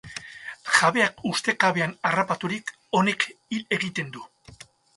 [0.77, 4.29] Jabeak ustekabean harrapaturik, honek hil egiten du.